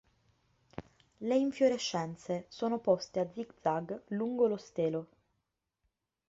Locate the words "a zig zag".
3.19-4.01